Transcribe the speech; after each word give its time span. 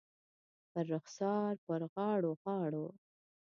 پر 0.71 0.83
رخسار، 0.93 1.53
پر 1.67 1.81
غاړو، 1.93 2.31
غاړو 2.43 2.87